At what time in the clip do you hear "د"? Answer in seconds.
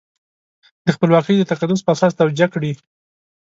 0.85-0.87, 1.37-1.43